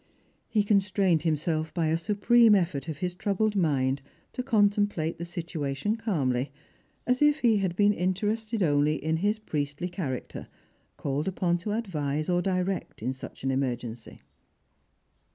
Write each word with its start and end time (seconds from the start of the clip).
He 0.49 0.63
constrained 0.63 1.21
himself 1.21 1.71
by 1.75 1.89
a 1.89 1.95
supreme 1.95 2.53
eii'ort 2.53 2.89
of 2.89 2.97
his 2.97 3.13
troubled 3.13 3.55
mind 3.55 4.01
to 4.33 4.41
contemplate 4.41 5.19
the 5.19 5.25
situation 5.25 5.95
calmly, 5.95 6.51
as 7.05 7.21
if 7.21 7.41
he 7.41 7.57
had 7.57 7.75
been 7.75 7.93
interested 7.93 8.63
only 8.63 8.95
in 8.95 9.17
his 9.17 9.37
priestly 9.37 9.89
character, 9.89 10.47
called 10.97 11.27
upon, 11.27 11.57
to 11.57 11.73
advise 11.73 12.29
or 12.29 12.41
direct 12.41 13.03
in 13.03 13.13
such 13.13 13.43
an 13.43 13.51
emergency. 13.51 14.21